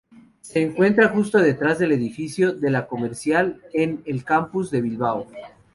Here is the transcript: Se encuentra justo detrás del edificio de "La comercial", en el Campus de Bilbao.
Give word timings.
Se 0.41 0.59
encuentra 0.63 1.09
justo 1.09 1.37
detrás 1.37 1.77
del 1.77 1.91
edificio 1.91 2.53
de 2.53 2.71
"La 2.71 2.87
comercial", 2.87 3.61
en 3.71 4.01
el 4.07 4.23
Campus 4.23 4.71
de 4.71 4.81
Bilbao. 4.81 5.27